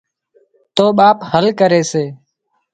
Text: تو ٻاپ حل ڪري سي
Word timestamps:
تو 0.75 0.85
ٻاپ 0.97 1.17
حل 1.29 1.45
ڪري 1.59 1.81
سي 1.91 2.05